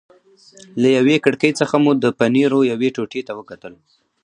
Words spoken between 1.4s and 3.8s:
څخه مو د پنیرو یوې ټوټې ته وکتل.